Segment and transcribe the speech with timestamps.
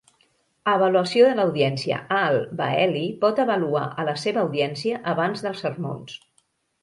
[0.71, 6.17] Avaluació de l'audiència: Al-Waeli pot avaluar a la seva audiència abans dels sermons.